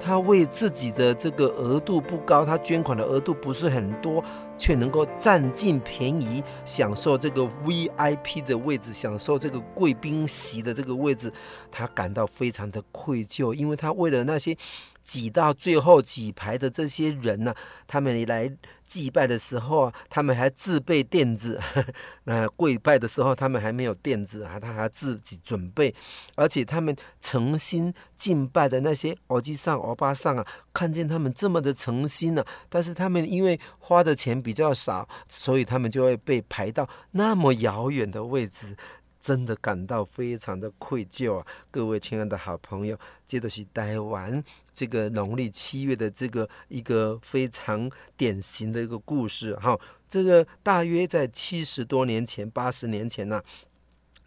[0.00, 4.22] 他为自己的这个额度不高，他捐款的额度不是很多，
[4.56, 11.32] 却能够占尽便宜，享受这个 VIP 的位置，享受这个贵宾席的这个位置，
[11.70, 14.56] 他感到非常的愧疚，因为他为了那些
[15.08, 17.54] 挤到最后几排的这些人呢、
[17.86, 18.52] 他们来
[18.84, 21.58] 祭拜的时候啊，他们还自备垫子。
[22.24, 25.94] 那跪拜的时候，他们还没有垫子啊，他还自己准备。
[26.34, 38.76] 而且他们诚心敬拜的那些欧吉上、欧巴桑啊，看见他们这么的诚心呢、啊，但是他们因为花的钱比较少，所以他们就会被排到那么遥远的位置。
[39.28, 41.46] 真的感到非常的愧疚啊！
[41.70, 49.78] 各位亲爱的好朋友，这都是台湾这个农历七月的这个一个非常典型的一个故事哈。
[50.08, 53.42] 这个大约在七十多年前、八十年前呢、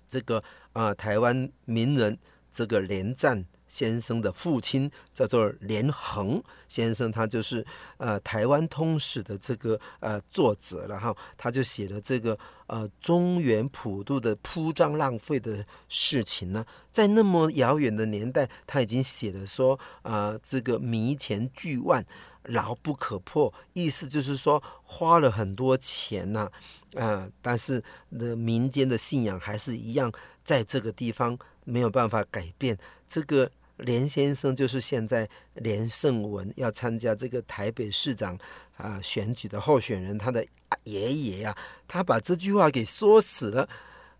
[0.07, 0.37] 这个
[0.73, 2.15] 啊、呃、台湾名人
[2.51, 3.43] 这个连战。
[3.71, 7.65] 先生的父亲叫做连横先生，他就是
[7.95, 22.05] 呃台湾通史的这个呃作者，然后他就写了这个呃中原普渡的铺张浪费的事情呢，在那么遥远的年代，他已经写了说啊、呃、这个弥钱巨万，
[22.43, 26.51] 牢不可破，意思就是说花了很多钱呐、啊，
[26.95, 27.81] 呃，但是
[28.19, 30.11] 的民间的信仰还是一样，
[30.43, 33.49] 在这个地方没有办法改变这个。
[33.81, 38.37] 连先生就是现在连胜文要参加这个台北市长
[38.77, 40.45] 啊选举的候选人，他的
[40.83, 41.55] 爷爷呀，
[41.87, 43.67] 他把这句话给说死了。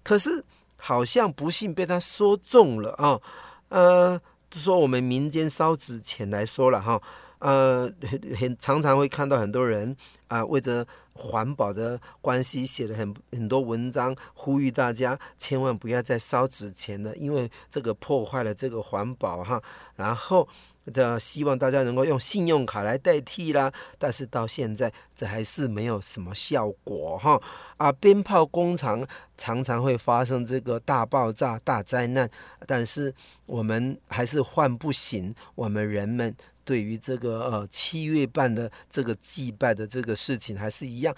[0.04, 0.44] 可是
[0.78, 3.20] 好像不幸被他说中了啊，
[3.70, 4.22] 呃，
[4.56, 7.02] 说我们民间烧纸钱来说了哈，
[7.42, 9.96] 呃，很很常常会看到很多人
[10.30, 10.88] 啊为着。
[11.14, 19.62] 环保的关系写了很很多文章，呼吁大家千万不要再烧纸钱了，因为这个破坏了这个环保哈。
[19.98, 20.48] 然后
[20.94, 27.42] 这希望大家能够用信用卡来代替啦，但是到现在这还是没有什么效果哈。
[27.78, 29.06] 啊，鞭炮工厂
[29.38, 32.30] 常常会发生这个大爆炸、大灾难，
[32.66, 33.14] 但是
[33.46, 36.36] 我们还是唤不醒我们人们。
[36.64, 41.14] 对于这个呃七月半的这个祭拜的这个事情，还是一样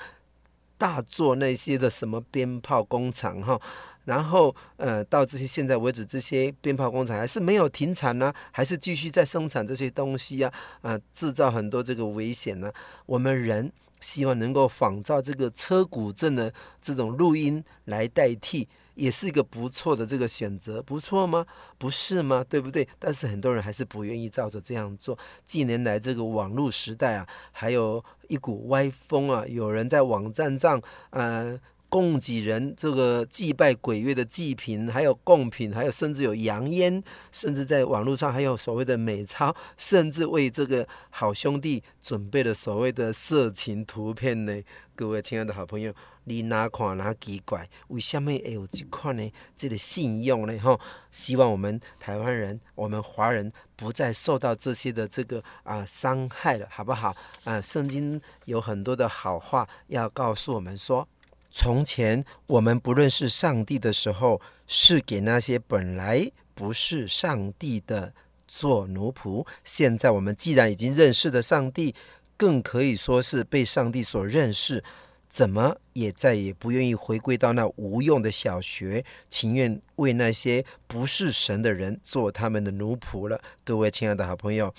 [0.78, 3.60] 大做那些的什么鞭炮工厂哈，
[4.06, 10.52] 然后呃到这些现在为止，这些鞭炮工厂还是没有停产呢、还是继续在生产这些东西呀、
[10.82, 12.72] 啊，呃、制造很多这个危险呢、
[13.06, 18.68] 我们人希望能够仿照这个车古镇的这种录音来代替。
[18.96, 21.48] 也是一个不错的这个选择，不错吗？
[21.80, 22.46] 不是吗？
[22.48, 22.88] 对不对？
[23.00, 25.18] 但是很多人还是不愿意照着这样做。
[25.44, 30.80] 近年来这个网络时代啊，还有一股歪风啊，有人在网站上，
[31.10, 31.60] 呃。
[31.94, 44.60] 供给人这个祭拜鬼月的祭品，还有贡品，还有甚至有洋烟，甚至在网络上还有所谓的美钞，甚至为这个好兄弟准备了所谓的色情图片呢。
[44.96, 47.70] 各位亲爱的好朋友，你哪款哪奇怪？
[47.90, 49.32] 为什么会有这款呢？
[49.56, 50.58] 这个信用呢？
[50.58, 50.76] 哈，
[51.12, 57.16] 希望我们台湾人，我们华人不再受到这些的这个啊、伤害了，好不好？
[57.44, 61.08] 啊、圣经有很多的好话要告诉我们说。
[61.56, 68.12] 从前我们不认识上帝的时候，是给那些本来不是上帝的
[68.48, 69.46] 做奴仆。
[69.64, 71.94] 现在我们既然已经认识了上帝，
[72.36, 74.84] 更可以说是被上帝所认识，
[75.30, 83.40] 怎么也再也不愿意回归到那无用的小学，情愿为那些不是神的人做他们的奴仆了。
[83.64, 84.74] 各位亲爱的好朋友，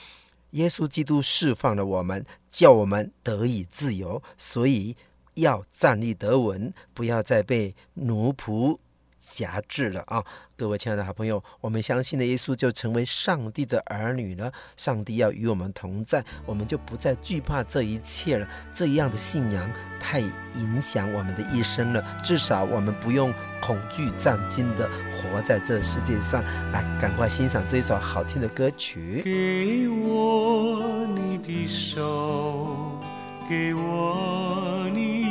[0.51, 4.97] 耶稣基督释放了我们，叫我们得以自由，所以。
[5.35, 8.79] 要站立得稳，不要再被奴仆
[9.19, 10.23] 辖制了啊！
[10.57, 14.53] 各位亲爱的好朋友，我们相信的耶稣就成为上帝的儿女了。
[14.77, 18.47] 上帝要与我们同在，我们就不再惧怕这一切了。
[18.73, 19.69] 这样的信仰
[19.99, 22.05] 太影响我们的一生了。
[22.23, 23.33] 至少我们不用
[23.63, 26.45] 恐惧战惊的活在这世界上。
[26.71, 29.23] 来，赶快欣赏这一首好听的歌曲。
[29.25, 33.01] 给我你的手，
[33.49, 35.24] 给我你。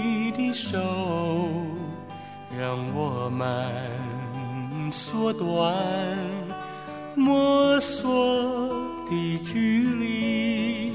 [0.53, 0.77] 手，
[2.57, 5.75] 让我们缩短
[7.15, 8.69] 摸索
[9.09, 10.93] 的距离。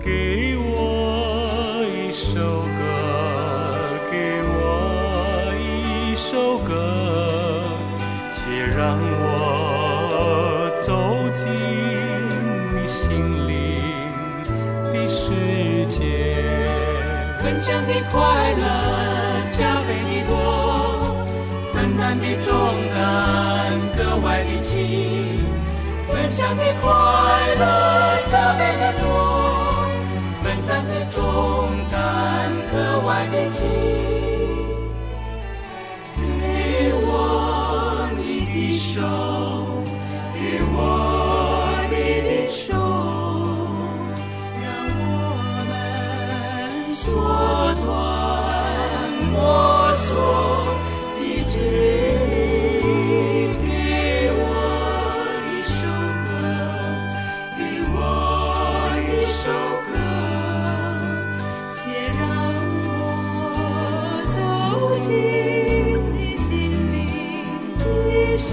[0.00, 2.62] 给我一首
[17.58, 18.62] 分享的快乐
[19.50, 21.26] 加倍的多，
[21.74, 22.54] 分担的重
[22.94, 25.40] 担格外的轻。
[26.08, 26.88] 分享的快
[27.58, 29.04] 乐加倍的多，
[30.40, 33.66] 分担的重担格外的轻。
[36.16, 39.02] 给我你的手，
[40.32, 40.76] 给我
[41.90, 42.72] 你的手，
[44.62, 45.02] 让我
[45.66, 45.74] 们。
[49.38, 50.10] 断我锁
[51.20, 51.54] 一句，
[53.62, 53.68] 给
[54.34, 54.42] 我
[55.46, 55.78] 一首
[56.24, 56.28] 歌，
[57.56, 57.58] 给
[57.94, 57.96] 我
[59.06, 59.46] 一首
[59.86, 59.90] 歌，
[61.72, 61.78] 且
[62.18, 62.20] 让
[62.82, 62.90] 我
[64.28, 64.36] 走
[65.00, 65.06] 进
[66.12, 66.46] 你心
[66.92, 66.96] 灵
[67.78, 67.82] 的
[68.38, 68.50] 世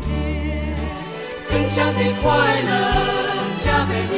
[0.00, 0.08] 界，
[1.48, 2.28] 分享的快
[2.60, 2.68] 乐
[3.64, 4.14] 加倍的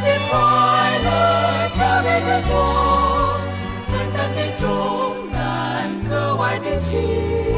[0.00, 0.36] 的快
[1.04, 2.52] 乐加倍的多，
[3.88, 7.57] 分担的重担格外的轻。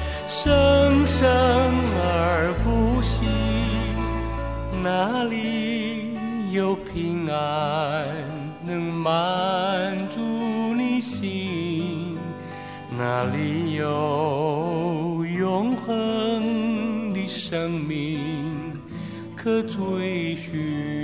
[0.43, 1.29] 生生
[1.99, 3.21] 而不息，
[4.81, 6.15] 哪里
[6.51, 8.07] 有平安，
[8.65, 10.19] 能满足
[10.73, 12.17] 你心，
[12.97, 18.19] 哪里有永恒的生命
[19.35, 21.00] 可追寻。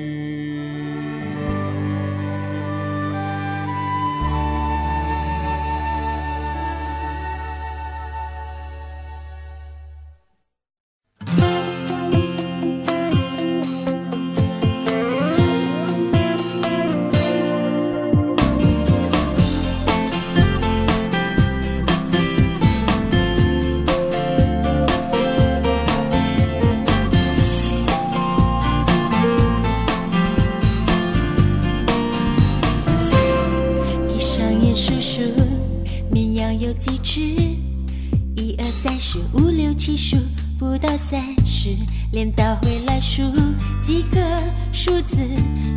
[42.11, 43.23] 连倒回来数
[43.81, 44.19] 几个
[44.71, 45.21] 数字。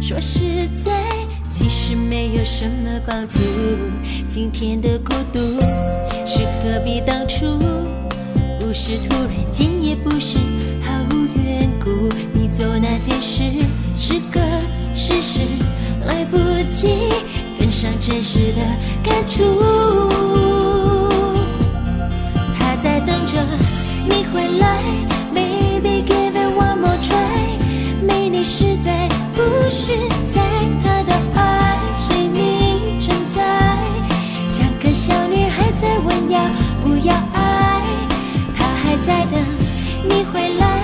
[0.01, 0.93] 说实在，
[1.51, 3.39] 其实没有什么帮助。
[4.29, 5.41] 今天的孤独
[6.27, 7.59] 是何必当初？
[8.59, 10.39] 不是突然间，也不是
[10.83, 11.91] 毫无缘故。
[12.33, 13.43] 你做那件事
[13.97, 14.41] 是个
[14.95, 15.41] 事实，
[16.07, 16.37] 来不
[16.73, 16.89] 及
[17.59, 18.63] 跟上真实的
[19.03, 19.43] 感触。
[22.57, 23.45] 他在等着
[24.05, 24.81] 你回来
[28.41, 29.93] 你实在不是
[30.33, 30.41] 在
[30.83, 33.77] 他的爱随你存在，
[34.49, 36.41] 像个小女孩在问要
[36.83, 37.83] 不要爱，
[38.57, 39.45] 他还在等
[40.09, 40.80] 你回来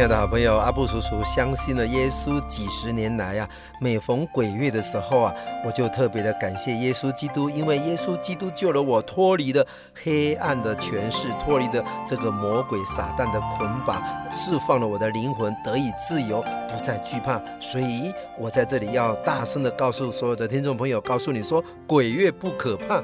[0.00, 3.46] 亲爱的好朋友，阿布叔叔相信了耶稣几十年来啊，
[3.82, 9.62] 每逢鬼月的时候啊，我就特别的感谢耶稣基督，因为耶稣基督救了我，脱离了
[10.02, 17.38] 黑暗的权势，脱离了这个魔鬼撒旦的捆绑，释放了我的灵魂，得以自由，不再惧怕。
[17.60, 23.02] 所以，我在这里要大声的告诉所有的听众朋友，告诉你说，鬼月不可怕，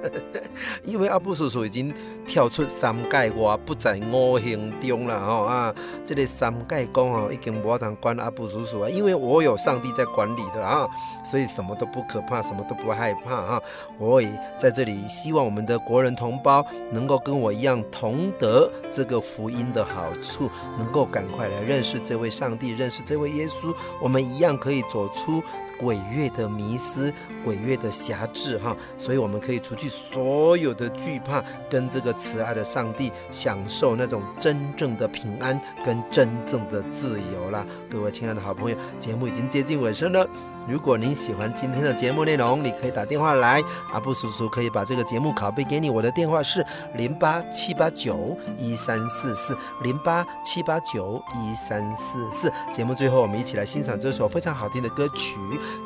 [0.84, 1.90] 因为阿布叔叔已经
[2.26, 5.74] 跳出三界外，不在五行中了哦啊。
[6.04, 10.88] 这个三界公哦，已经无当管阿布叔叔啊，因为我有上帝在管理的啊，
[11.24, 13.62] 所以什么都不可怕，什么都不害怕啊。
[13.98, 25.42] 我也在这里希望我们的国人同胞能够跟我一样同得这个福音的好处，能够赶快来认识这位上帝，认识这位耶稣，我们一样可以走出。
[25.78, 27.12] 鬼月的迷思，
[27.44, 37.64] 鬼月的辖制，哈，所以我们可以除去所有的惧怕，跟这个慈爱的上帝享受那种真正的平安跟真正的自由啦。
[37.88, 40.28] 各位亲爱的好朋友，节目已经接近尾声了。
[40.68, 43.62] 如果您喜欢今天的节目内容，你可以打电话来，
[43.92, 45.88] 阿布叔叔可以把这个节目拷贝给你。
[45.88, 46.64] 我的电话是
[46.94, 52.52] 零八七八九一三四四零八七八九一三四四。
[52.70, 55.38] 节目最后，我们一起来欣赏这首非常好听的歌曲，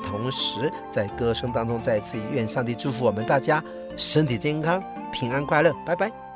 [0.04, 3.62] 同时在歌声当中再次愿上帝祝福我们大家
[3.96, 5.72] 身体健康、平安快乐。
[5.86, 6.31] 拜拜。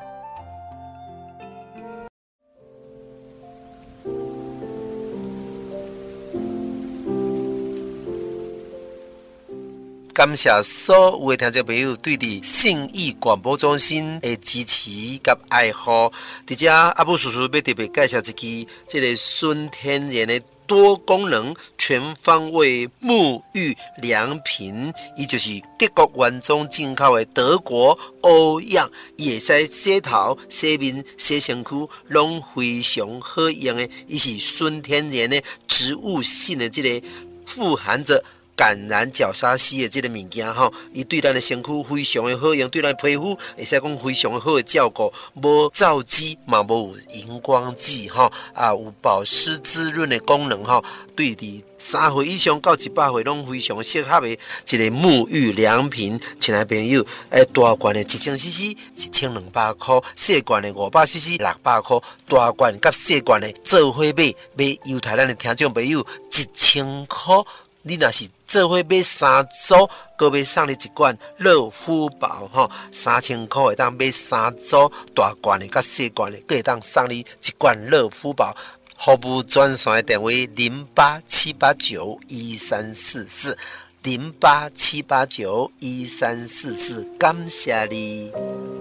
[10.17, 14.89] 感谢所有的听众朋友对的信义广播中心的支持
[15.19, 16.11] กับ爱护。
[16.47, 33.87] 在这阿布叔叔要特别介绍一支这个纯天然的多功能全方位沐浴良品，伊就是德国原装进口的德国欧漾，伊会使洗头、洗面、洗身躯，拢非常好用的。
[34.07, 37.07] 伊是纯天然的植物性的这个
[37.45, 38.25] 富含着。
[38.57, 50.83] 橄榄角鲨烯的这个物件吼，伊对咱的身躯非常的好用，对咱的皮肤会使讲非常的好的照顾，无皂基嘛，无荧光剂吼，啊有保湿滋润的功能吼，
[51.15, 54.35] 对伫三岁以上到一百岁拢非常适合的一
[54.79, 56.19] 个沐浴良品。
[56.41, 67.35] 亲爱朋友，诶，大罐的一千 CC 一千两百块，细罐的五百 CC 六百块，大罐甲细罐的做伙买，买犹太咱的听众朋友一千块，
[67.83, 68.27] 你若是。
[68.47, 78.57] 做伙买三组，阁买送你一罐乐肤宝吼，三千块会当买三组大罐的，甲细罐的，阁会当送你一罐乐肤宝。
[78.99, 83.59] 服务专线电话零八七八九一三四四
[84.03, 88.76] 零八七八九一三四四，感谢你。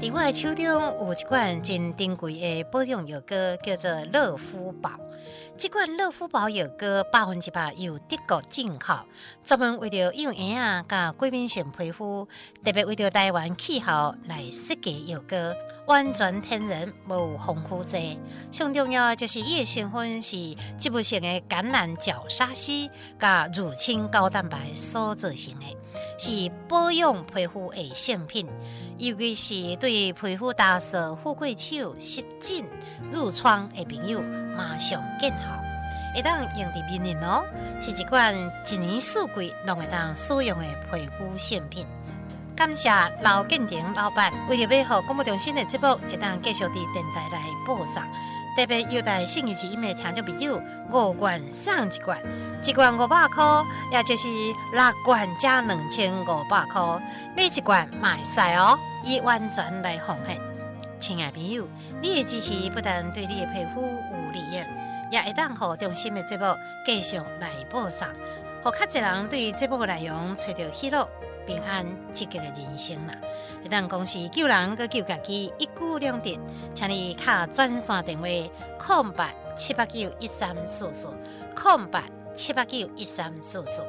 [0.00, 4.92] 在我的手中有一款真珍贵的保养药膏，叫做乐肤宝。
[5.58, 8.94] 这款乐肤宝药膏百分之百由德国进口，
[9.44, 12.26] 专门为着幼儿啊、甲过敏性皮肤，
[12.64, 15.36] 特别为着台湾气候来设计药膏，
[15.90, 18.16] 完全天然，无防腐剂。
[18.52, 20.36] 上重要就是伊的成分是
[20.78, 22.88] 植物性的橄榄角鲨烯，
[23.18, 25.76] 甲乳清高蛋白所制成的，
[26.16, 28.46] 是保养皮肤的圣品。
[28.98, 32.64] 尤其是对皮肤干涩、富贵手、湿疹、
[33.12, 34.22] 褥疮的朋友，
[34.56, 35.60] 马上见效，
[36.14, 37.42] 会当用在面脸哦。
[37.82, 41.84] 是一款一年四季拢会当使用的皮肤圣品。
[42.60, 42.90] 感谢
[43.22, 48.02] 刘建廷老板为了配合广播中心的节目，会当继续伫电台来播送。
[48.54, 52.20] 特别优待信义节目听众朋友五罐送一罐，
[52.62, 54.28] 一罐五百块，也就是
[54.74, 56.82] 六罐加两千五百块，
[57.34, 60.38] 每一罐卖晒哦，以完全来奉献。
[61.00, 61.66] 亲爱朋友，
[62.02, 64.62] 你的支持不但对你的皮肤有利益，
[65.10, 66.44] 也会当予中心的节目
[66.84, 71.08] 继续来播送，予较侪人对于节目的内容找到喜乐、
[71.50, 71.84] 平安、
[72.14, 73.14] 积极的人生啦。
[73.64, 76.38] 一旦公司救人，搁救家己，一举两得，
[76.72, 78.28] 请你卡专线电话：
[78.78, 81.08] 空八七八九一三四四，
[81.56, 82.04] 空八
[82.36, 83.82] 七八九一三四四。